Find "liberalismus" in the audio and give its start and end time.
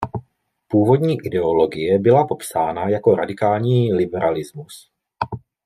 3.93-4.89